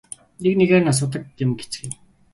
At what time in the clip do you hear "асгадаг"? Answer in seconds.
0.91-1.23